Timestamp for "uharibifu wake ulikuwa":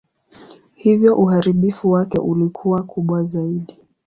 1.15-2.83